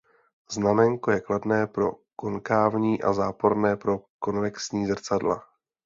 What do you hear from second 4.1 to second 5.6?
konvexní zrcadla.